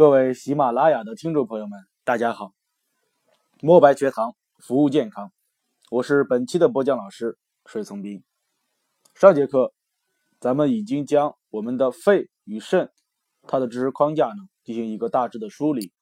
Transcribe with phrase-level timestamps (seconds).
[0.00, 2.54] 各位喜马拉雅的听众朋友们，大家好！
[3.60, 5.30] 墨白学堂服务健康，
[5.90, 8.24] 我是本期的播讲老师水从斌。
[9.14, 9.74] 上节课
[10.38, 12.90] 咱们已经将我们的肺与肾
[13.42, 15.92] 它的知识框架呢进行一个大致的梳理。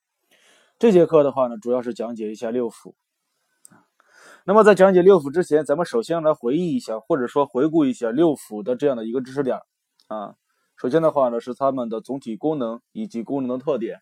[0.78, 2.94] 这节课的话呢，主要是讲解一下六腑。
[4.44, 9.58] 那么在讲解六腑之前，咱们首先来回忆一下，或者说回顾一下六腑的这样的一个知识点
[10.06, 10.36] 啊。
[10.80, 14.00] 首先的话呢，是它们的总体功能以及功能的特点。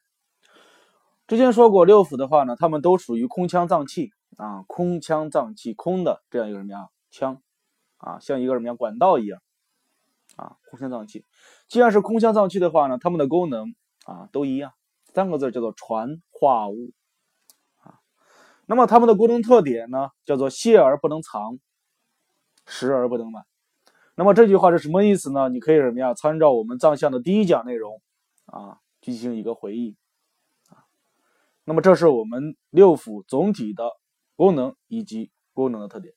[1.26, 6.88] 之前说过，六腑的话呢，它们都属于空腔脏器啊，空腔脏器，空的这样一个什么呀？
[7.10, 7.40] 腔
[7.96, 9.40] 啊，像一个什么样管道一样
[10.36, 11.24] 啊，空腔脏器。
[11.66, 13.74] 既然是空腔脏器的话呢，它们的功能
[14.04, 14.74] 啊都一样，
[15.14, 16.92] 三个字叫做传化物
[17.78, 18.00] 啊。
[18.66, 21.58] 那么它们的功能特点呢，叫做泻而不能藏，
[22.66, 23.46] 食而不能满。
[24.18, 25.50] 那么这句话是什么意思呢？
[25.50, 26.14] 你可以什么呀？
[26.14, 28.00] 参照我们藏象的第一讲内容
[28.46, 29.94] 啊，进行一个回忆
[30.70, 30.88] 啊。
[31.64, 33.90] 那么这是我们六腑总体的
[34.34, 36.14] 功能以及功能的特点。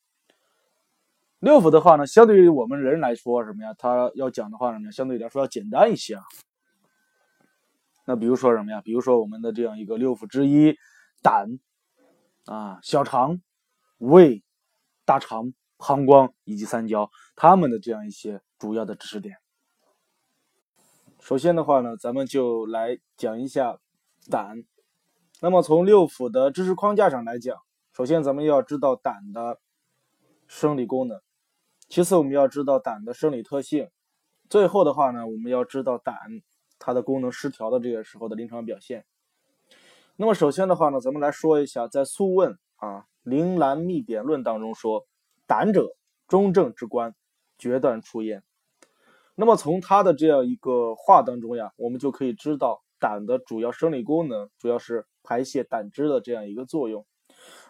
[1.39, 3.75] 六腑的话呢，相对于我们人来说什么呀？
[3.77, 4.91] 它要讲的话什么呀？
[4.91, 6.23] 相对来说要简单一些啊。
[8.05, 8.79] 那比如说什么呀？
[8.79, 10.77] 比如说我们的这样一个六腑之一，
[11.21, 11.59] 胆
[12.45, 13.41] 啊、小肠、
[13.97, 14.41] 胃、
[15.03, 15.53] 大肠。
[15.79, 19.37] 膀胱以及三焦，它们的这样一些主要的知识点。
[21.21, 23.79] 首先的话呢，咱们就来讲一下
[24.29, 24.65] 胆。
[25.41, 27.55] 那么从六腑的知识框架上来讲，
[27.93, 29.61] 首先咱们要知道胆的
[30.47, 31.17] 生理功能，
[31.87, 33.89] 其次我们要知道胆的生理特性，
[34.49, 36.15] 最后的话呢，我们要知道胆
[36.77, 39.05] 它的功能失调的这个时候的临床表现。
[40.17, 45.07] 那么首先的话呢，咱们来说一下，在《素问》啊《灵兰秘典论》当中说。
[45.49, 45.95] 胆者，
[46.27, 47.15] 中正之官，
[47.57, 48.43] 决断出焉。
[49.33, 57.03] 那么从他的这样一个话当中呀，我们就可以知道胆的主要生理功能主要是排泄胆汁的这样一个作用。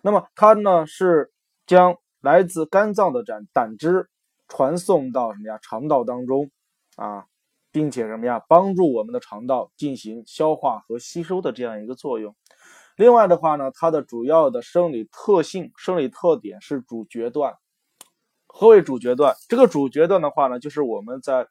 [0.03, 1.31] 那么它呢是
[1.65, 4.09] 将来自肝脏的胆胆汁
[4.49, 6.51] 传送到什么呀肠道当中
[6.97, 7.27] 啊，
[7.71, 12.35] 并且什么呀帮助我们的肠道进行消化和吸收的这样一个作用。
[12.97, 17.55] 另外的话呢，它的主要的生理特性、生理特点是主决断。
[18.51, 19.35] 何为主决断？
[19.47, 21.47] 这个主决断的话呢，就是我们在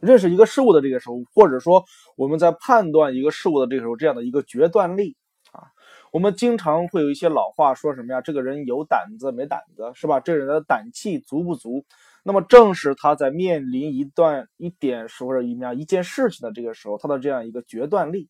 [0.00, 1.84] 认识一个事物的这个时候，或者说
[2.16, 5.16] 我们在判断一个事物的这个时候，这样的一个决断力
[5.50, 5.66] 啊。
[6.12, 8.20] 我们经常会有一些老话说什么呀？
[8.20, 10.20] 这个人有胆子没胆子，是吧？
[10.20, 11.84] 这人的胆气足不足？
[12.22, 18.28] 那么正是他在面临一段一点或者一面一件事情的这个时候，他的这样一个决断力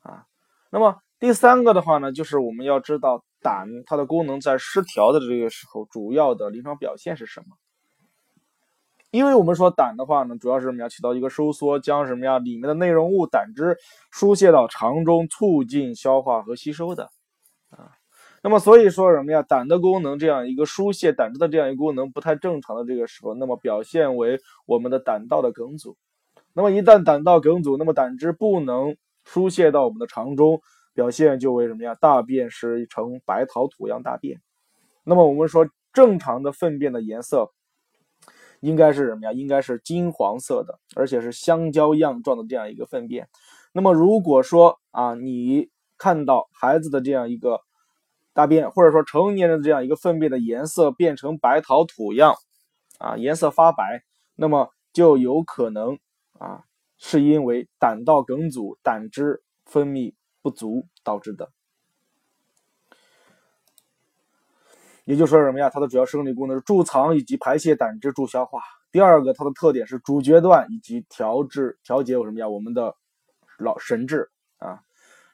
[0.00, 0.24] 啊。
[0.70, 3.22] 那么第三个的话呢，就是我们要知道。
[3.42, 7.56] 胆它的功能在失调的这个时候，主要的临床表现是什么？
[9.10, 10.88] 因为我们说胆的话呢，主要是什么呀？
[10.88, 13.76] 起到一个收缩，将什么呀里面的内容物胆汁
[14.10, 17.10] 疏泄到肠中，促进消化和吸收的
[17.68, 17.92] 啊。
[18.42, 19.42] 那么所以说什么呀？
[19.42, 25.98] 胆的功能这样一个疏泄胆汁的这样一个功能不太正常的这个时候，那么表现为我们的胆道的梗阻。
[26.54, 30.62] 那么一旦胆道梗阻，那么胆汁不能疏泄到我们的肠中。
[30.94, 31.94] 表现就为什么呀？
[31.94, 34.40] 大便是呈白陶土样大便。
[35.04, 37.50] 那么我们说正常的粪便的颜色
[38.60, 39.32] 应该是什么呀？
[39.32, 43.28] 应该是金黄色的，而且是香蕉样状的这样一个粪便。
[43.72, 47.60] 那么如果说啊，你看到孩子的这样一个
[48.32, 52.34] 大便，或者说成年人的这样一个粪便的颜色变成白陶土样
[52.98, 54.02] 啊，颜色发白，
[54.36, 55.98] 那么就有可能
[56.38, 56.64] 啊，
[56.98, 60.14] 是因为胆道梗阻，胆汁分泌。
[60.42, 61.50] 不足导致的，
[65.04, 65.70] 也就说什么呀？
[65.70, 68.60] 它的主要生理功能是贮藏以及排泄胆汁，助消化。
[68.90, 72.48] 第二个，它的特点是主决断以及调制调节，有什么呀？
[72.48, 72.94] 我们的
[73.58, 74.80] 老神志啊。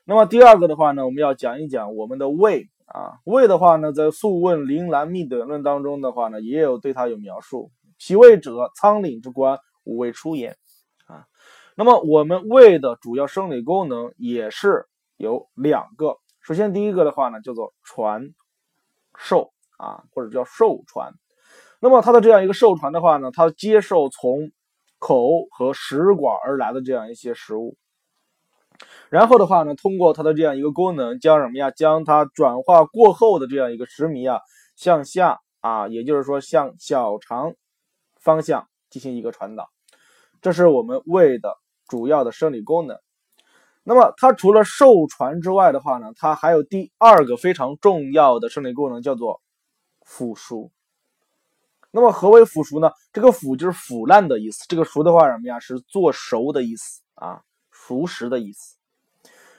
[0.05, 3.19] 那么第二个的话呢，我们要讲一讲我们的胃啊。
[3.25, 7.71] 胃的话呢，在《素问·灵兰秘典论》当中的话呢，也有对它有描述。
[7.99, 10.57] 脾胃者，仓廪之官，五味出焉
[11.07, 11.27] 啊。
[11.75, 14.87] 那么我们胃的主要生理功能也是。
[15.19, 18.31] 有两个，首先第一个的话呢，叫做传
[19.17, 21.13] 受啊，或者叫受传。
[21.81, 24.53] 那么它的这样一个受传的话呢，它接受从
[24.99, 27.77] 口和食管而来的这样一些食物，
[29.11, 31.71] 然后的话呢，通过它的这样一个功能，将什么呀？
[31.71, 34.41] 将它转化过后的这样一个食糜啊，
[34.77, 37.55] 向下啊，也就是说向小肠
[38.21, 39.69] 方向进行一个传导。
[40.41, 41.57] 这是我们胃的
[41.89, 42.99] 主要的生理功能。
[43.89, 49.41] 那么它除了受传之外的话呢，它还有第二个非常重要的生理功能，叫做
[50.05, 50.71] 腐熟。
[51.91, 52.91] 那么何为腐熟呢？
[53.15, 55.59] 这个腐就是腐烂的意思，这个熟的话什么呀？
[55.59, 57.41] 是做熟的意思啊。
[57.71, 58.77] 熟食的意思。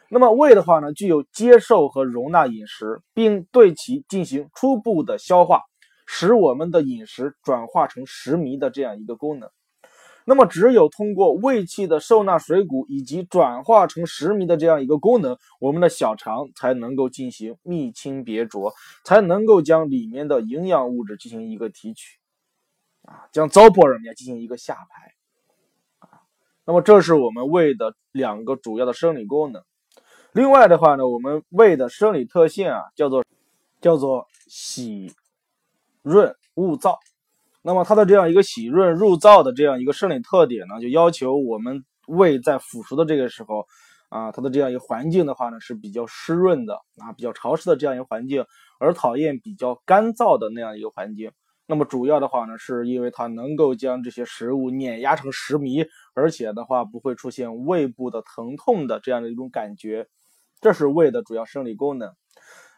[0.10, 5.64] 那么胃的话呢，具有接受和容纳饮食，并对其进行初步的消化，
[6.06, 9.50] 使我们的饮食转化成食糜的这样一个功能。
[10.30, 18.72] 那么，只有通过胃气的受纳水谷以及转化成食糜的这样一个功能，我们的小肠才能够进行泌清别浊，
[19.04, 22.20] 才能够将里面的营养物质进行一个提取，
[23.06, 25.16] 啊，将糟粕什么呀进行一个下排，
[25.98, 26.22] 啊，
[26.64, 29.64] 那么这是我们胃的两个主要的生理功能。
[30.32, 33.26] 另外的话呢，我们胃的生理特性啊，叫做
[33.82, 35.12] 叫做喜
[36.04, 37.00] 润恶燥。
[37.62, 43.66] 那么它的这样一个喜润入燥的这样一个生理特点呢，就要求我们胃在腐熟的这个时候
[44.10, 48.46] 啊，它的这样一个环境的话呢是比较湿润的啊，比较潮湿的这样一个环境，
[48.80, 51.32] 而讨厌比较干燥的那样一个环境。
[51.68, 60.08] 那么主要的话呢，是因为它能够将这些食物碾压成食糜，而且的话不会出现胃部的疼痛的这样的一种感觉。
[60.62, 62.12] 这是胃的主要生理功能，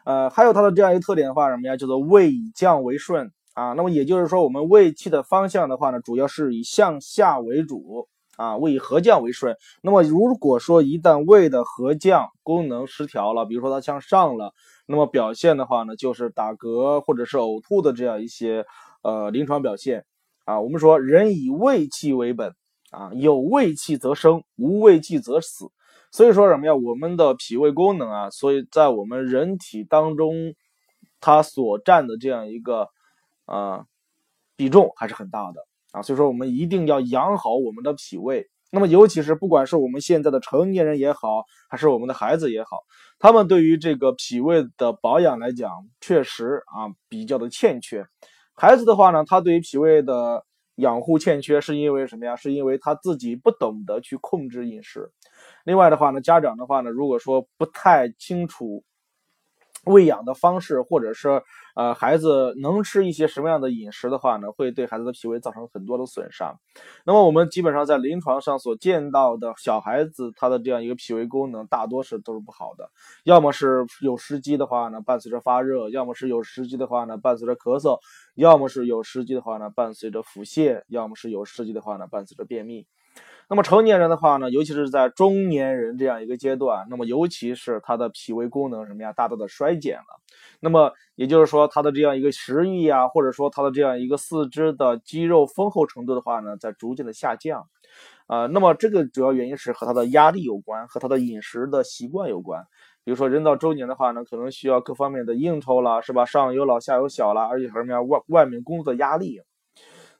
[0.04, 1.76] 呃，还有它的这样一个特点的话，什么呀？
[1.76, 3.72] 叫做胃以降为顺啊。
[3.72, 9.56] 那么也就是说，我们胃气的方向的话呢，主要是以向下为主啊，胃以合降为顺。
[9.82, 14.52] 那么如果说一旦胃的合降功能失调了，比如说它向上了，
[14.86, 18.64] 那么表现的话呢，就是打嗝或者是呕吐的这样一些
[19.02, 20.04] 呃临床表现
[20.44, 20.60] 啊。
[20.60, 22.54] 我们说人以胃气为本
[22.90, 25.66] 啊，有胃气则生，无胃气则死。
[26.10, 26.74] 所以说什么呀？
[26.74, 30.54] 我们的脾胃功能啊，所以在我们人体当中，
[31.20, 32.88] 它所占的这样一个
[33.46, 33.84] 啊
[34.56, 36.02] 比重还是很大的啊。
[36.02, 38.48] 所以说我们一定要养好我们的脾胃。
[38.74, 42.78] 那么尤其是不管是我们现在的成年人也好，还是我们的孩子也好，
[43.18, 48.06] 他们对于这个脾胃的保养来讲，确实啊比较的欠缺。
[48.54, 50.46] 孩子的话呢，他对于脾胃的
[50.76, 52.34] 养护欠缺，是因为什么呀？
[52.34, 55.12] 是因为他自己不懂得去控制饮食。
[55.64, 58.82] 另外的话呢，家长的话呢，如果说不太清楚
[59.84, 61.42] 喂养的方式，或者是
[61.74, 66.56] 呃孩子能吃一些什么样的饮食的话呢，会对孩子的脾胃造成很多的损伤。
[67.04, 72.88] 那么我们基本上在临床上所见到的小孩子，他的这样一个脾胃功能，大多是都是不好的，
[73.24, 77.98] 要么是有湿积的话呢，伴随着发热；要么是有湿积的话呢，伴随着咳嗽；
[78.36, 82.86] 要么是有湿积的话呢，伴随着腹泻；要么是有湿积的话呢，伴随着便秘。
[83.52, 90.20] 那么成年人的话呢，尤其是在中年人这样一个阶段，那么尤其是他的脾胃功能什么呀，大大的衰减了。
[90.58, 97.68] 那么也就是说，他的这样一个食欲呀，或者说他的这样一个四肢的肌肉丰厚程度的话呢，在逐渐的下降。
[98.26, 102.64] 啊，那么这个主要原因是和他的压力有关，和他的饮食的习惯有关。
[103.04, 106.24] 比如说人到中年的话呢，可能需要各方面的应酬了，是吧？
[106.24, 109.42] 上有老下有小了，而且什么呀，外外面工作压力。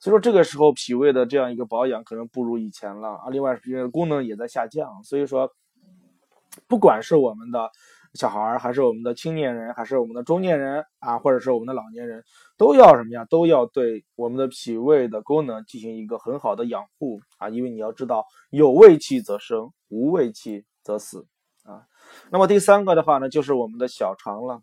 [0.02, 3.30] 所以说这个时候脾胃的这样一个保养可能不如以前了啊。
[3.30, 5.48] 另外，因为功能也在下降，所以说，
[6.66, 7.70] 不管是我们的
[8.14, 12.20] 小孩儿，还是我们的青年人，还是我们的中年人啊，或者是我们的老年人，
[12.58, 13.24] 都要什么呀？
[13.30, 17.48] 都要对我们的脾胃的功能进行一个很好的养护啊。
[17.48, 21.28] 因为你要知道，有胃气则生，无胃气则死
[21.62, 21.86] 啊。
[22.32, 24.62] 那么第三个的话呢，就是我们的小肠了。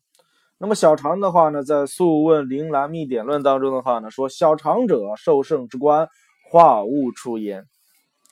[0.61, 6.09] 那么小肠的话呢，在《素问灵兰秘典论》当中的话呢，说小肠者，受盛之官，
[6.51, 7.65] 化物出焉。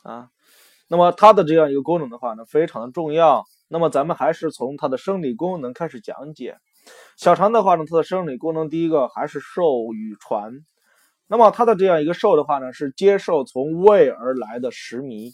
[0.04, 0.28] 啊，
[0.90, 3.46] 那么它的这样一个功能的话呢，非常的重要。
[3.70, 6.58] 那么咱们还是从它的生理功能开始讲解。
[7.16, 9.64] 小肠的话呢，它的生理功能第一个还是受
[9.94, 10.52] 与传。
[11.28, 15.32] 那么它的这样一个受的话呢，是接受从胃而来的食糜。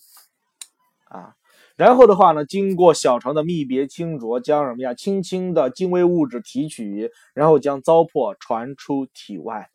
[1.06, 1.34] 啊。
[1.75, 9.70] 然后的话呢，经过小肠的泌别清浊，将什么呀，轻轻的精微物质提取，然后将糟粕传出体外。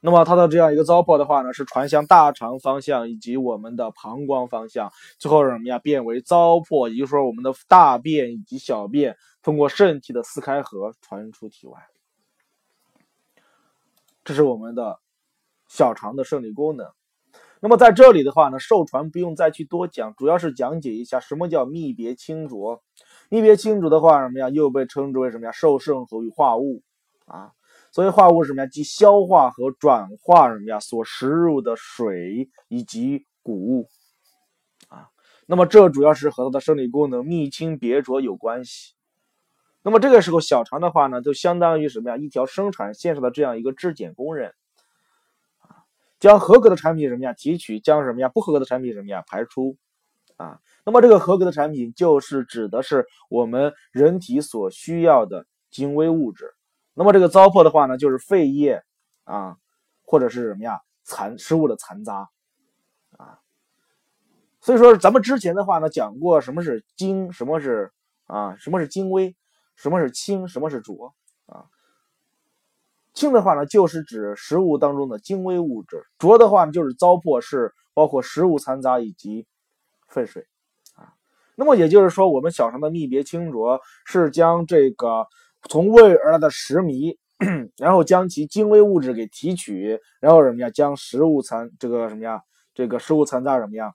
[0.00, 11.88] 那么它的这样一个糟粕的话呢，是传向大肠方向以及我们的膀胱方向，最后什么呀，变为糟粕，也就是说我们的大便以及小便通过肾气的四开合传出体外。
[14.24, 15.00] 这是我们的
[15.66, 16.86] 小肠的生理功能。
[17.60, 22.82] 那么在这里的话呢，受传不用再去多讲，主要是讲解一下什么叫泌别清浊。
[23.30, 24.48] 泌别清浊的话，什么呀？
[24.48, 25.52] 又被称之为什么呀？
[25.52, 26.82] 受盛和与化物
[27.26, 27.52] 啊。
[27.90, 28.68] 所以化物是什么呀？
[28.70, 30.78] 即消化和转化什么呀？
[30.78, 33.88] 所食入的水以及谷物
[34.88, 35.08] 啊。
[35.46, 38.94] 那么这主要是和它的生理功能泌清别浊有关系。
[39.82, 42.16] 那么这个时候小肠的话呢，就相当于什么呀？
[42.16, 44.54] 一条生产线上的这样一个质检工人。
[46.20, 49.76] 将合格的产品什么呀提取，将什么呀不合格的产品什么呀排出，
[50.36, 56.54] 啊，那么这个合格的产品就是指的是我们人体所需要的精微物质，
[56.94, 58.82] 那么这个糟粕的话呢，就是废液
[59.24, 59.56] 啊，
[60.02, 62.28] 或者是什么呀残食物的残渣，
[63.16, 63.38] 啊，
[64.60, 67.92] 所以说咱们之前的话呢讲过什么是精，什么是
[68.26, 69.36] 啊，什么是精微，
[69.76, 71.14] 什么是清，什么是浊。
[73.18, 79.44] 清的话呢就是指食物当中的精微物质，浊的话呢就是糟粕，是包括食物残渣以及
[80.06, 80.46] 粪水
[80.94, 81.14] 啊。
[81.56, 85.26] 那么也就是说，我们小肠的泌别清浊是将这个
[85.68, 87.18] 从胃而来的食糜。
[87.76, 90.70] 然后将其精微物质给提取，然后什么呀？
[90.70, 92.42] 将食物残这个什么呀？
[92.74, 93.92] 这个食物残渣什么呀？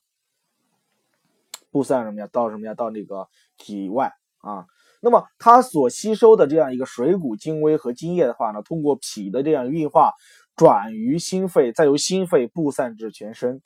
[1.69, 2.29] 布散什么呀？
[2.31, 2.73] 到什么呀？
[2.73, 3.27] 到那个
[3.57, 4.65] 体外啊。
[5.03, 10.13] 那么它所吸收的这样一个水谷精微和精液的话呢，通过脾的这样运化，
[10.55, 13.61] 转于心肺，再由心肺布散至全身。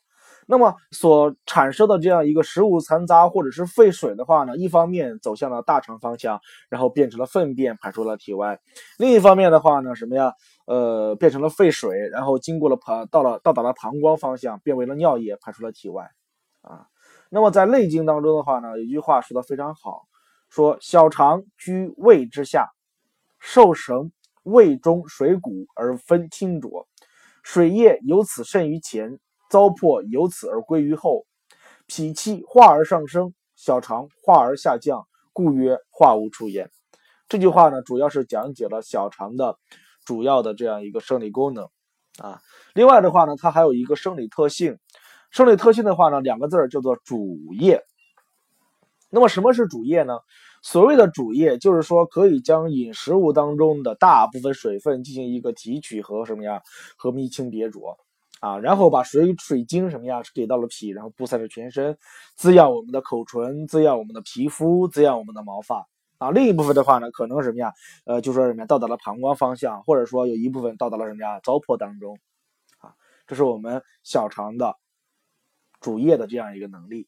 [0.47, 6.39] 那么所产生的这样一个食物残渣或者是废水的话呢，一方面走向了大肠方向，
[6.69, 8.55] 然后变成了粪便排出了体外；
[8.97, 10.33] 另一方面的话呢，什么呀？
[10.65, 16.09] 呃，变成了废水，然后经过了膀到了到达了膀胱方向，变为了尿液排出了体外。
[16.61, 16.87] 啊，
[17.29, 20.03] 那么在《内经》当中的话呢，有一句话说的非常好，
[20.49, 22.69] 说小肠居胃之下，
[23.39, 24.11] 受绳
[24.43, 26.87] 胃中水谷而分清浊，
[27.43, 29.19] 水液由此渗于前。
[29.49, 31.25] 糟粕由此而归于后，
[31.85, 36.69] 脾气化而上升，小肠化而下降，故曰化无出焉。
[37.29, 39.57] 这句话呢，主要是讲解了小肠的
[40.03, 41.69] 主要的这样一个生理功能
[42.17, 42.41] 啊。
[42.73, 44.77] 另外的话呢，它还有一个生理特性。
[45.31, 47.81] 生理特性的话呢，两个字儿叫做主液。
[49.09, 50.19] 那么什么是主液呢？
[50.61, 56.61] 所谓的主液，就是说可以将饮食物当中的大部分水分进行一个提取和什么呀，
[56.97, 57.97] 和泌清别浊。
[58.39, 61.97] 啊，然后把水水晶什么呀给到了脾，然后布散在全身，
[62.35, 65.87] 滋养我们的口唇，滋养我们的皮肤，滋养我们的毛发。
[66.19, 67.73] 啊，另一部分的话呢，可能什么呀？
[68.05, 72.19] 呃，就说什么呀，到达了膀胱方向，或者说有一部分到达了什么呀，糟粕当中。
[72.77, 72.93] 啊，
[73.25, 74.75] 这是我们小肠的
[75.79, 77.07] 主液的这样一个能力。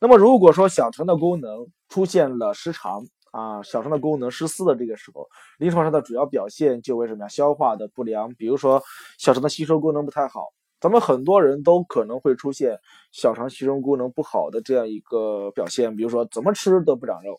[0.00, 3.02] 那么如果说小肠的功能出现了失常
[3.32, 5.26] 啊，小肠的功能失司的这个时候，
[5.58, 7.28] 临床上的主要表现就为什么呀？
[7.28, 8.82] 消化的不良，比如说
[9.18, 10.46] 小肠的吸收功能不太好。
[10.80, 12.78] 咱们很多人都可能会出现
[13.10, 17.36] 小肠吸收功能不好的这样一个表现，比如说怎么吃都不长肉。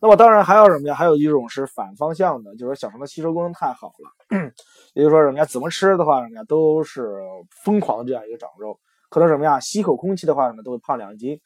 [0.00, 0.94] 那么当然还有什么呀？
[0.94, 4.38] 还有一种是反方向的，就是说小肠的吸收功能太好了，
[4.94, 7.16] 也就是说人家怎么吃的话，人家都是
[7.64, 8.76] 疯狂的这样一个长肉。
[9.08, 9.60] 可能什么呀？
[9.60, 11.40] 吸口空气的话，呢都会胖两斤。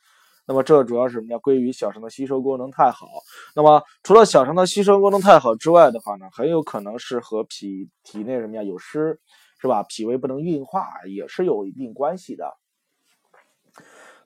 [0.48, 1.38] 那么这主要是什么呀？
[1.38, 3.06] 归于小肠的吸收功能太好。
[3.54, 9.20] 那么除了小肠的吸收功能太好之外的话呢，很有可能是和脾体内什么呀有湿。
[9.60, 9.82] 是吧？
[9.88, 12.48] 脾胃不能运化也是有一定关系的。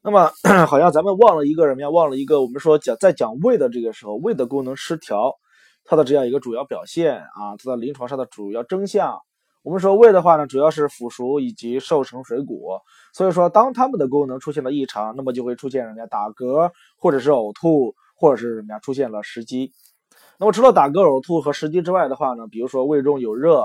[0.02, 0.30] 那么，
[0.68, 1.88] 好像咱们忘了一个什么呀？
[1.88, 5.32] 忘了一个，我们说讲在讲胃的这个时候，胃的功能失调，
[5.84, 9.22] 它的这样一个主要表现啊，它的临床上的主要征象。
[9.62, 12.68] 我们说胃的话呢，主要是腐熟以及受成水谷。
[13.12, 19.72] 所以说，当它们的功能出现了异常，那么就会出现人家打嗝，或者是呕吐，或者是什么呀，出现了食积。
[20.38, 23.64] 那么除了打嗝、呕吐和食积之外的话呢，比如说胃中有热。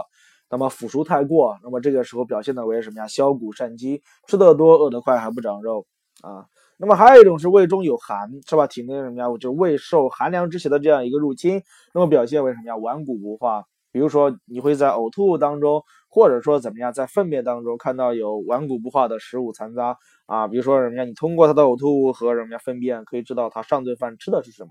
[0.50, 3.08] 那么腐熟太过，那么这个时候表现的为什么呀？
[3.08, 5.86] 消谷善饥，吃得多，饿得快，还不长肉
[6.22, 6.46] 啊。
[6.78, 8.66] 那么还有一种是胃中有寒，是吧？
[8.66, 9.26] 体内什么呀？
[9.42, 11.62] 就胃受寒凉之邪的这样一个入侵，
[11.94, 12.78] 那么表现为什么呀？
[12.78, 13.66] 顽固不化。
[13.98, 20.48] 比如说你会在呕吐当中，或者说怎么样，在粪便当中看到有顽固不化的食物残渣啊。
[20.48, 21.04] 比如说什么呀？
[21.04, 24.70] 你通过它的呕吐物和什么呀粪便，可以知道它上顿饭吃的是什么。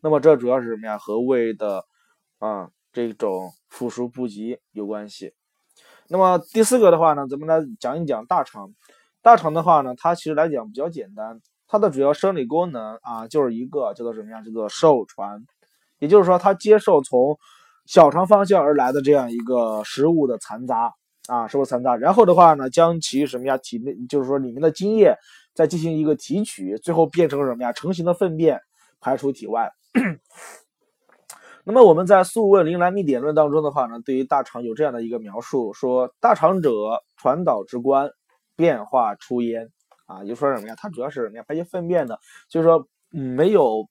[0.00, 0.96] 那么这主要是什么呀？
[0.96, 1.84] 和胃的
[2.38, 2.70] 啊。
[2.94, 5.32] 这种腐熟不及有关系。
[6.08, 8.74] 那么第四个的话呢，咱们来讲一讲大肠。
[9.22, 14.42] 大肠的话呢，它其实来讲比较简单，它的主要生理功能啊，就是一个叫做什么呀？
[14.42, 15.42] 叫做受传，
[16.00, 17.38] 也就是说它接受从
[17.86, 20.92] 小肠方向而来的这样一个食物的残渣
[21.28, 23.56] 啊，食物残渣，然后的话呢，将其什么呀？
[23.58, 25.14] 体内就是说里面的精液
[25.54, 27.72] 再进行一个提取，最后变成什么呀？
[27.72, 28.60] 成型的粪便
[29.00, 29.70] 排出体外。
[31.64, 36.70] 那么我们在《素问·灵兰秘典论》当中的话呢，对于大肠有这样的一个描述：说大肠者，
[37.16, 38.10] 传导之官，
[38.56, 39.70] 变化出焉。
[40.06, 40.74] 啊，就说什么呀？
[40.76, 41.44] 它主要是什么呀？
[41.46, 42.18] 排泄粪便的，
[42.50, 43.88] 就是说没有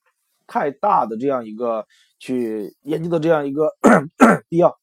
[0.48, 1.86] 太大的这样一个
[2.22, 3.74] 去研究的这样一个
[4.48, 4.78] 必要。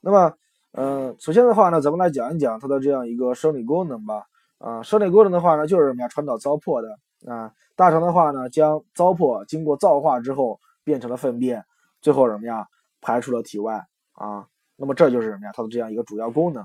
[0.00, 0.34] 那么，
[0.72, 4.24] 嗯，首先的话呢，咱们来讲一讲它的这样一个生理功能吧。
[4.58, 6.08] 啊，生理功能的话呢，就是什么呀？
[6.08, 6.98] 传导糟粕的。
[7.32, 10.58] 啊，大肠的话呢，将糟粕经过造化之后。
[10.84, 11.62] 变成了粪便，
[12.00, 12.66] 最后什么呀？
[13.02, 14.46] 排出了体外啊。
[14.74, 15.52] 那么这就是什么呀？
[15.54, 16.64] 它的这样一个主要功能。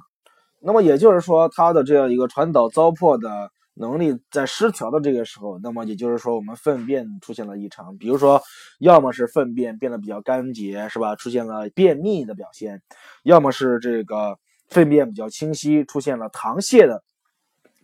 [0.62, 8.42] 那么也就是说，它的这样一个传导糟粕的能力在失调的这个时候，那么也就是说，我们粪便出现了异常，比如说，
[8.80, 11.15] 要么是粪便变得比较干结，是吧？
[11.15, 12.77] 出现了便秘的表现；
[13.24, 14.38] 要么是这个
[14.70, 17.03] 粪便比较清晰，出现了溏泻的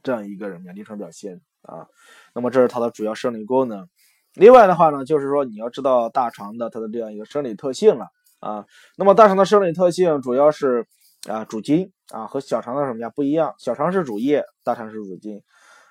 [0.03, 1.87] 这样一个什么呀临床表现啊。
[2.35, 3.87] 那么这是它的主要生理功能。
[4.35, 8.07] 另外的话呢，就是说你要知道大肠的它的这样一个生理特性了
[8.39, 8.63] 啊。
[8.95, 10.85] 那么大肠的生理特性主要是
[11.27, 13.55] 啊主筋啊，和小肠的什么呀不一样？
[13.57, 15.41] 小肠是主叶，大肠是主筋。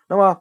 [0.08, 0.38] 那么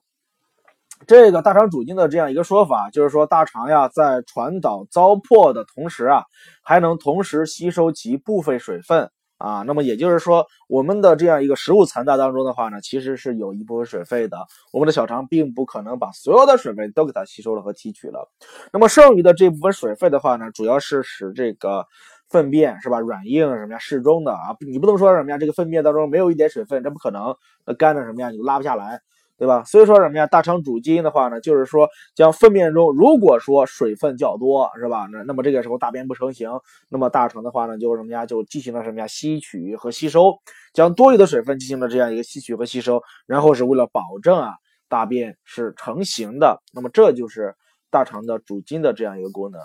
[1.05, 6.23] 这个大肠主经的这样一个说法，就是说大肠呀在传导糟粕的同时啊，
[6.63, 9.09] 还能同时吸收其部分水分。
[9.39, 14.47] 啊，那么也就是说，我们的这样一个食物残渣当中的话呢，其实是有一部分水分的。
[14.73, 18.27] 我们的小肠并不可能把所有的水分都给它吸收了和提取了。
[18.73, 21.85] 那么剩余的这部分水分的话呢，主要是使这个
[22.27, 24.57] 粪便是吧软硬什么呀适中的啊。
[24.59, 29.01] 你不能说什么呀，这个粪便当中没有一点水分，这不可能，那干的什么呀，你拉不下来。
[29.37, 29.63] 对吧？
[29.65, 30.25] 所以说什么呀？
[30.25, 35.07] 大肠主筋的话呢，就是说将粪便中如果说水分较多，是吧？
[35.11, 36.49] 那那么这个时候大便不成形，
[36.89, 38.25] 那么大肠的话呢，就什么呀？
[38.25, 39.05] 就进行了什么呀？
[39.05, 40.39] 吸取和吸收，
[40.73, 44.53] 将多余的水分进行了这样一个吸取和吸收，然后是为了保证啊
[44.89, 46.59] 大便是成型的。
[46.73, 47.53] 那么这就是
[47.91, 49.61] 大肠的主筋的这样一个功能。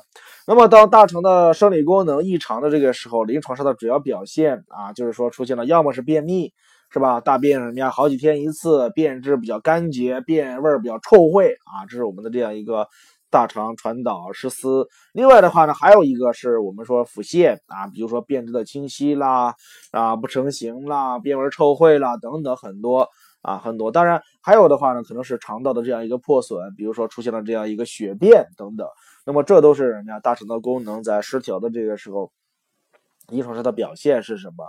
[0.46, 6.52] 那么当大肠的生理功能异常的这个时候，临床上的主要表现啊，就是说出现了要么是便秘。
[6.92, 7.20] 是吧？
[7.20, 7.90] 大便什么呀？
[7.90, 12.86] 好几天一次，便质比较干结，便味比较臭秽啊，这是我们的这样一个
[13.30, 14.86] 大肠传导失司。
[15.14, 19.54] 另外的话呢，还有一个是我们说腹泻啊，比如说便质的清晰啦，
[19.90, 23.08] 啊不成形啦，便味臭秽啦等等很多
[23.40, 23.90] 啊很多。
[23.90, 28.86] 当然还有的话呢，可能是肠道的这样一个破损，比如说出现了这样一个血便等等。
[29.24, 32.30] 那么这都是人家大肠的功能在失调的这个时候，
[33.28, 34.66] 临床上的表现是什么？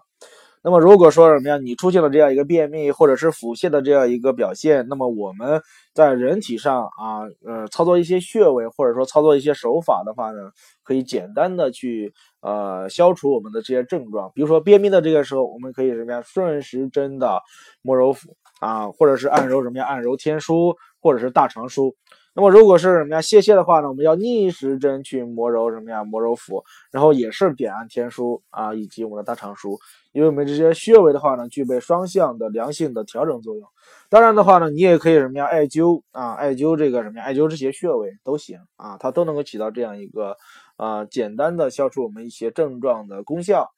[0.66, 5.62] 那么如果说什么呀，你出现了这样一个便秘或者是腹泻的这样一个表现，那么我们
[5.94, 10.52] 在人体上啊，呃，操作一些穴位或者说操作一些手法的话呢，
[10.82, 14.32] 可以简单的去呃消除我们的这些症状。
[14.34, 17.42] 比如说便秘的这个时候，我们可以什么呀，顺时针的
[17.82, 21.94] 摸揉腹啊，或者是按揉什么呀，按揉天枢或者是大肠腧。
[22.36, 29.78] 那么如果是什么呀泄泻的话呢，我们要逆时针去摩揉什么呀，摩揉腹，然后也是点按天枢啊，以及我们的大肠腧。
[30.14, 33.68] 因为我们这些穴位的话呢，具备双向的良性的调整作用。
[34.10, 40.36] 当然的话呢，你也可以什么呀，艾灸啊，艾灸这个什么呀，艾灸这些穴位都行啊，它都能够起到这样一个
[40.78, 43.70] 啊，简单的消除我们一些症状的功效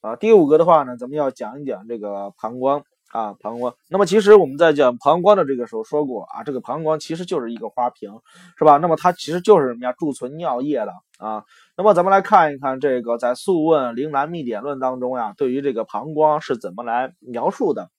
[0.00, 0.16] 啊。
[0.16, 3.74] 第五个的话呢，咱们要讲一讲这个膀胱啊，膀胱。
[3.88, 8.10] 那么其实我们在讲膀胱的这个时候说过啊，这个膀胱其实就是一个花瓶，
[8.58, 8.78] 是吧？
[8.78, 11.44] 那么它其实就是什么呀，贮存尿液的啊。
[11.76, 17.90] 那么咱们来看一看这个在《素问·灵兰秘典论》当中呀，对于这个膀胱是怎么来描述的？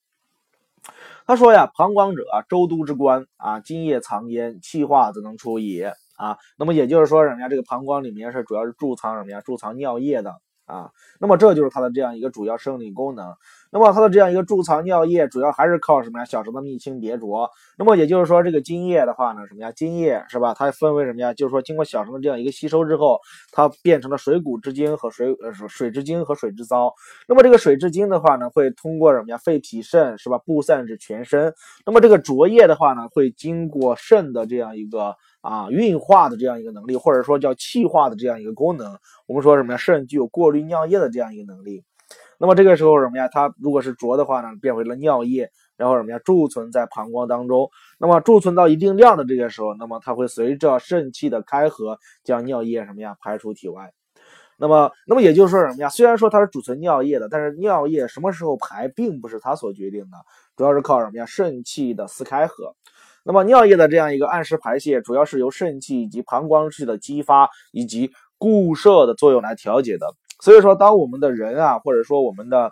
[1.26, 6.36] 他说呀，膀胱者，周都之官啊，津液藏焉，气化则能出也啊。
[6.58, 9.40] 那么也就是说，人家这个膀胱里面是主要是贮藏什么呀？
[9.40, 10.34] 贮藏尿液的。
[10.66, 13.34] 啊，那么这就是它的这样一个主要生理功能。
[13.70, 16.24] 那么它的这样一个贮藏尿液，主要还是靠什么呀？
[16.24, 17.50] 小肠的泌清别浊。
[17.76, 19.72] 那么也就是说，这个津液的话呢，什么呀？
[19.72, 20.54] 津液是吧？
[20.54, 21.34] 它分为什么呀？
[21.34, 23.20] 就是说，经过小肠的这样一个吸收之后，
[23.52, 26.94] 它变成了水谷之精和水呃水之精和水之糟。
[27.28, 29.36] 那么这个水之精的话呢，会通过什么呀？
[29.36, 30.38] 肺脾肾是吧？
[30.38, 31.52] 布散至全身。
[31.84, 35.16] 那么这个浊液的话呢，会经过肾的这样一个。
[35.44, 39.76] 啊，运化的这样一个能力，或者说叫气化的这样一个功能，我们说什么呀？
[39.76, 41.84] 肾具有过滤尿液的这样一个能力。
[42.38, 43.28] 那么这个时候什么呀？
[43.28, 46.18] 它如果是浊的话呢，变回了尿液，然后什么呀？
[46.24, 47.68] 贮存在膀胱当中。
[47.98, 53.92] 那么贮存到一定量的这个时候，那么它会随着肾气的开合，将尿液什么呀排出体外。
[54.56, 55.90] 那么，那么也就是说什么呀？
[55.90, 60.16] 虽然说它是储存尿液的，但是尿液什么时候排，并不是它所决定的，
[60.56, 61.26] 主要是靠什么呀？
[61.26, 62.74] 肾气的四开合。
[63.24, 70.06] 那么尿液的这样一个按时排泄，主要是由肾气以及膀胱气的激发以及固摄的作用来调节的。
[70.40, 72.70] 所以说，当我们的人啊，或者说我们的，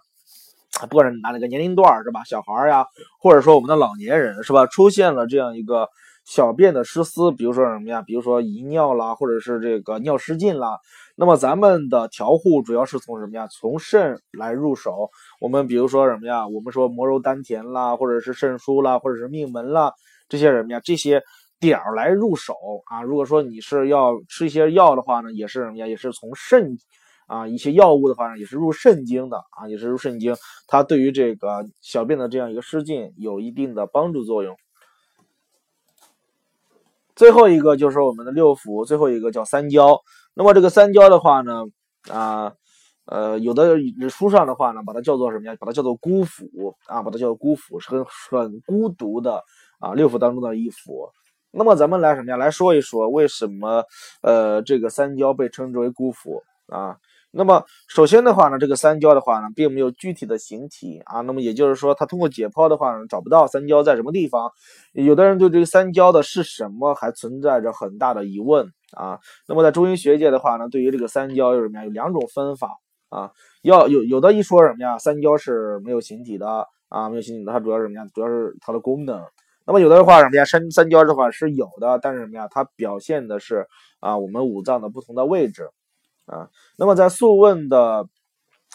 [0.90, 2.84] 不管是哪个年龄段是吧，小孩呀，
[3.18, 5.88] 或者说我们的老年人是吧，出现了这样一个
[6.26, 10.78] 小便的失司，比如说什么呀，比如说遗尿啦，或者是这个尿失禁啦，
[11.16, 13.48] 那么咱们的调护主要是从什么呀？
[13.48, 15.08] 从肾来入手。
[15.40, 16.46] 我们比如说什么呀？
[16.46, 19.92] 我们说摩揉丹田啦，或者是肾腧啦，或者是命门啦。
[20.32, 20.80] 这些什么呀？
[20.82, 21.22] 这些
[21.60, 22.54] 点儿来入手
[22.86, 23.02] 啊。
[23.02, 25.86] 如果说你是要吃一些药的话呢，也是什么呀？
[25.86, 26.78] 也是从肾
[27.26, 30.34] 啊一些药物的话呢，也是入肾经的啊，也是入肾经。
[30.66, 34.56] 它对于这个小便的这样一个失禁有一定的帮助作用。
[37.14, 40.00] 最后一个就是我们的六腑，最后一个叫三焦。
[40.32, 41.64] 那么这个三焦的话呢，
[42.10, 42.54] 啊
[43.04, 43.76] 呃，有的
[44.08, 45.54] 书上的话呢，把它叫做什么呀？
[45.60, 49.42] 把它叫做孤腑啊，把它叫做孤腑，是很很孤独的。
[49.82, 51.10] 啊，六腑当中的一腑，
[51.50, 52.36] 那么咱们来什么呀？
[52.36, 53.84] 来说一说为什么
[54.22, 56.96] 呃这个三焦被称之为孤腑啊？
[57.34, 61.22] 那么首先的话呢，这个三焦的话呢，并没有具体的形体啊。
[61.22, 64.52] 那么也就是说，它通过解剖的话呢，找不到三焦在什么地方。
[64.92, 69.18] 有的人对这个三焦的是什么还存在着很大的疑问啊。
[69.48, 71.84] 那么在中医学界的话呢，对于这个三焦有什么呀？
[71.86, 72.68] 有两种分法
[73.08, 73.32] 啊。
[73.62, 74.98] 要有有的一说什么呀？
[74.98, 78.06] 三焦是没有形体的啊，没有形体的，它主要是什么呀？
[78.14, 79.24] 主要是它的功能。
[79.66, 80.44] 那么有的话什么呀？
[80.44, 82.48] 三三焦的话是有的，但是什么呀？
[82.50, 83.66] 它表现的是
[84.00, 85.70] 啊，我们五脏的不同的位置。
[86.24, 86.48] 啊，
[86.78, 88.04] 那么在《素问》的《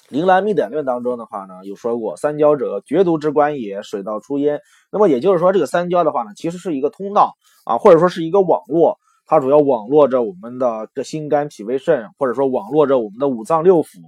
[0.09, 4.59] 灵兰秘典论》当中的话呢，有说过三焦者，绝毒之官也，水道出焉。
[4.91, 14.01] 那么也就是说，这个三焦的话呢，其实是一个通道啊，或者说是一个网络，它主要网络着我们的这心肝脾胃肾，或者说网络着我们的五脏六腑，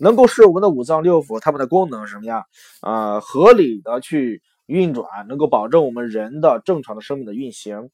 [0.00, 2.44] 能够使我们的五脏六腑它们的功能什么呀？
[2.80, 7.90] 啊，合理的去运转，能够保证我们人的正常的生命的运行。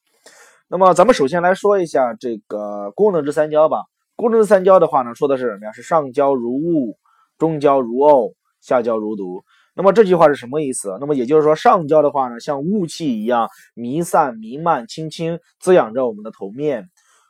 [0.69, 3.85] 那么咱们首先来说一下这个功能之三焦吧。
[4.15, 5.73] 功能之三焦的话呢，说的是什么呀？
[5.73, 6.99] 是上焦如雾，
[7.39, 9.43] 中焦如沤，下焦如毒。
[9.75, 10.97] 那么这句话是什么意思？
[11.01, 16.83] 那么也就是说，上焦的话呢，像雾气一样弥散、弥漫、轻轻滋养着我们的头面；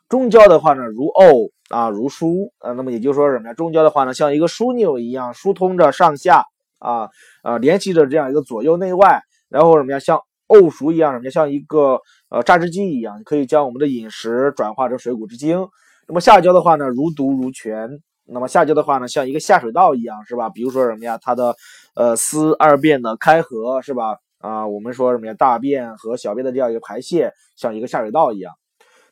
[0.09, 2.71] 中焦的话呢，如沤啊，如疏啊。
[2.71, 3.53] 那么也就是说什么呀？
[3.53, 6.45] 中焦的话呢，像一个枢纽一样疏通着上下
[6.79, 7.09] 啊
[7.43, 9.21] 啊，联系着这样一个左右内外。
[9.49, 9.99] 然后什么呀？
[9.99, 11.31] 像沤熟一样，什么呀？
[11.31, 15.67] 像一个呃榨汁机一样，可以将我们的饮食转化成水谷之精。
[16.07, 18.01] 那么下焦的话呢，如毒如泉。
[18.29, 20.49] 那么下焦的话呢，像一个下水道一样，是吧？
[20.49, 21.55] 比如说什么呀，它的
[21.95, 24.17] 呃四二便的开合，是吧？
[24.39, 28.53] 啊，我们说什么呀，大便和小便的这样一个排泄，像一个下水道一样。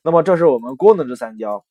[0.03, 1.63] 那么这是我们功能之三焦。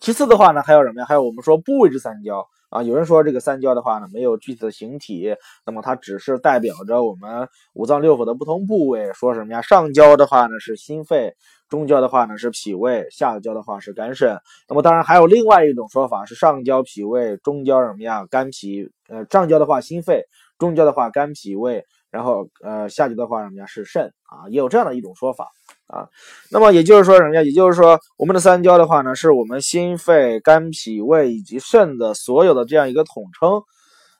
[0.00, 1.06] 其次的话呢，还有什么呀？
[1.06, 2.48] 还有我们说部位之三焦。
[2.72, 9.12] 啊，有人说这个三焦的话呢，没有具体的形体，那么它只是代表着我们五脏六腑的不同部位。
[9.12, 9.60] 说什么呀？
[9.60, 11.34] 上焦的话呢是心肺，
[11.68, 14.38] 中焦的话呢是脾胃，下焦的话是肝肾。
[14.68, 18.24] 那么当然还有另外一种说法是上焦脾胃，中焦什么呀？
[18.30, 18.90] 肝脾。
[19.08, 20.24] 呃，上焦的话心肺，
[20.58, 21.84] 中焦的话肝脾胃。
[22.12, 25.48] 然后，呃，下级的话，人家是肾啊，也有这样的一种说法
[25.86, 26.06] 啊。
[26.50, 33.62] 那么也就是说，人家也就是说，我们的三焦的话呢，是我们心肺、肝、脾、胃以及肾的所有的这样一个统称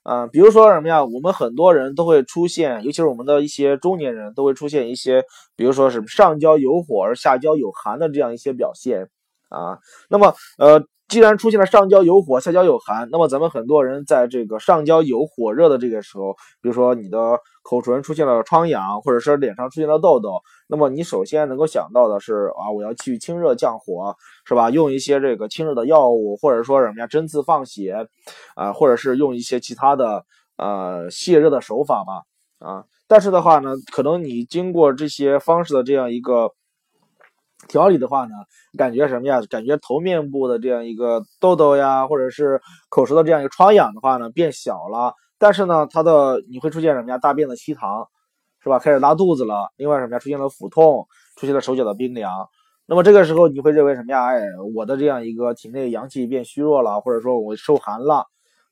[0.04, 0.26] 啊。
[0.26, 5.22] 比如说什么呀，我们很多人都会出现，尤其是我们的一些中年人都会出现一些，
[5.54, 9.10] 比如说什么上焦有火而下焦有寒的这样一些表现
[9.50, 9.78] 啊。
[10.08, 10.82] 那么，呃。
[11.12, 24.70] 既然出现了上焦有火，下焦有寒，那么咱们很多人在这个上焦有火热的这个时候，比如说你的口唇出现了疮疡，或者是脸上出现了痘痘，那么你首先能够想到的是啊，我要去清热降火，是吧？
[24.70, 28.08] 用一些这个清热的药物，或者说什么呀，针刺放血，
[28.56, 30.24] 啊，或者是用一些其他的
[30.56, 32.22] 呃泄热的手法吧，
[32.66, 32.84] 啊。
[33.06, 36.52] 但是的话呢，可能你经过这些方式的这样一个。
[37.72, 38.34] 调理的话呢，
[38.76, 39.40] 感觉什么呀？
[39.48, 45.14] 感觉头面部的这样一个痘痘呀，或者是口舌的这样一个疮疡的话呢，变小了。
[45.38, 47.16] 但是呢，它的你会出现什么呀？
[47.16, 48.06] 大便的稀溏，
[48.62, 48.78] 是吧？
[48.78, 49.70] 开始拉肚子了。
[49.78, 50.18] 另外什么呀？
[50.18, 51.06] 出现了腹痛，
[51.36, 52.46] 出现了手脚的冰凉。
[52.84, 54.26] 那么这个时候你会认为什么呀？
[54.26, 54.42] 哎，
[54.74, 58.26] 我的这样一个体内阳气变虚弱了，或者说我受寒了，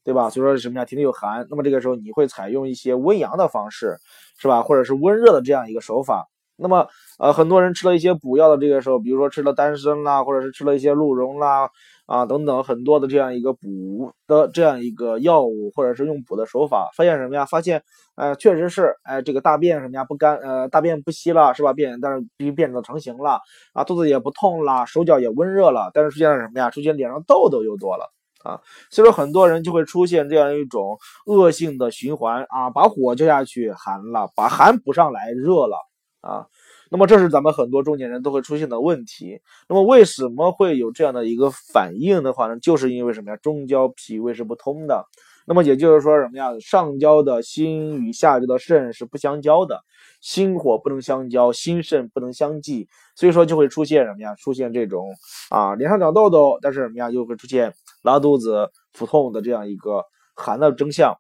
[0.04, 0.28] 对吧？
[0.28, 0.84] 所以说什么呀？
[0.84, 1.46] 体内有寒。
[1.48, 3.96] 那么这个时候你会采用一些温阳的方式，
[4.38, 4.62] 是吧？
[4.62, 6.28] 或者是温热的这样一个手法。
[6.60, 6.86] 那么，
[7.18, 11.70] 呃，很多人吃了一些补药的这个时候，比如说吃了丹参啦，或者是吃了一些鹿茸啦，
[12.06, 17.44] 啊等等很多的这样一个补的这样一个药物，或者是用补的手法，发现什么呀？
[17.46, 17.82] 发现，
[18.16, 21.72] 呃，确实是，哎，这个大便什么呀不干，呃，大便不稀了，是吧？
[21.72, 23.40] 便但是便变得成型了，
[23.72, 26.68] 啊，肚子也不痛了，手脚也温热了，但是出现了什么呀？
[26.70, 28.10] 出现脸上痘痘又多了，
[28.44, 35.76] 啊，所以说很多人就会出现这样一种恶性的循环啊，把火浇下去寒了，把寒补上来热了。
[36.20, 36.46] 啊，
[36.90, 39.40] 那么这是咱们很多中年人都会出现的问题。
[39.68, 42.58] 那么为什么会有这样的一个反应的话呢？
[42.60, 43.36] 就是因为什么呀？
[43.38, 45.04] 中焦脾胃是不通的。
[45.46, 46.50] 那么也就是说什么呀？
[46.60, 49.80] 上焦的心与下焦的肾是不相交的，
[50.20, 54.34] 心火不能相交，心肾不能相济，所以说就会出现什么呀？
[54.36, 55.08] 出现这种
[55.50, 57.10] 啊，脸上长痘痘，但是什么呀？
[57.10, 60.04] 又会出现拉肚子、腹痛的这样一个
[60.34, 61.16] 寒的征象。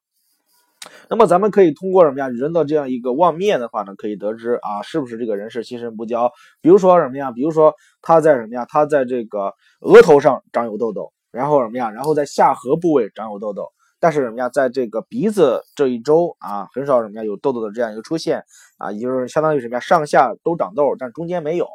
[1.10, 2.28] 那么咱们可以通过什么呀？
[2.28, 6.30] 人的这样一个望面的话呢，可以得知啊，是不是这个人是心肾不交？
[6.62, 7.30] 比如说什么呀？
[7.32, 8.64] 比如说他在什么呀？
[8.68, 11.90] 他在这个额头上长有痘痘，然后什么呀？
[11.90, 14.48] 然后在下颌部位长有痘痘，但是什么呀？
[14.48, 18.44] 在这个鼻子这一周啊，很少什么呀有痘痘的这样一个出现
[18.78, 19.80] 啊，也就是相当于什么呀？
[19.80, 21.66] 上下都长痘，但中间没有。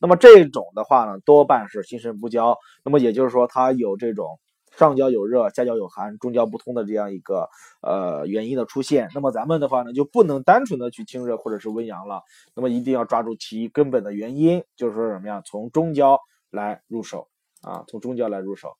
[0.00, 2.56] 那么这种的话呢，多半是心肾不交。
[2.84, 4.38] 那么也就是说，他有这种。
[4.76, 7.48] 上焦有热，下焦有寒，中焦不通的这样一个
[7.80, 12.22] 呃原因的出现，那么咱们的话呢，就不能单纯的去清热或者是温阳了，
[12.54, 15.42] 那么一定要抓住其根本的原因，就是说什么呀？
[15.44, 17.28] 从中焦来入手
[17.62, 18.74] 啊，从中焦来入手。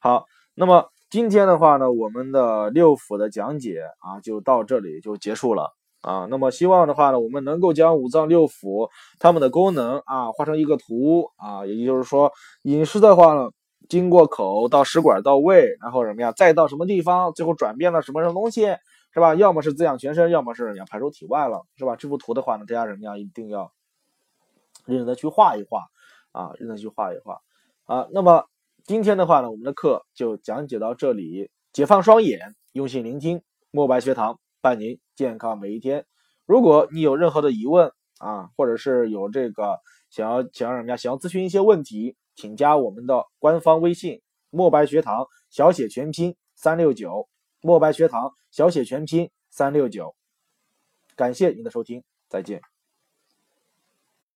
[0.00, 6.26] 好，那么今天的话呢，我们的六腑的讲解啊，就到这里就结束了啊。
[6.30, 12.32] 那么希望的话呢，我们能够将五脏六腑它们的功能啊画成一个图啊，也就是说，
[12.62, 13.50] 饮食的话呢，
[13.90, 18.62] 经过口到食管到胃，然后什么呀，再到什么地方，最后转变了什么什么东西，
[19.12, 19.34] 是吧？
[19.34, 21.96] 要么是滋养全身，要么是要排出体外了，是吧？
[21.96, 23.70] 这幅图的话呢，大家什么呀，一定要
[24.86, 25.88] 认真的去画一画
[26.32, 27.40] 啊，认真去画一画
[27.84, 28.08] 啊。
[28.12, 28.46] 那么。
[28.86, 31.50] 今天的话呢，我们的课就讲解到这里。
[31.70, 36.06] 解放双眼，用心聆听，墨白学堂伴您健康每一天。
[36.46, 47.28] 如果你有任何的疑问啊，或者是有这个想要想要什么呀，想要咨询一些问题，请加我们的官方微信“墨白学堂”小写全拼三六九，
[47.60, 50.14] 墨白学堂小写全拼三六九。
[51.16, 52.62] 感谢您的收听，再见。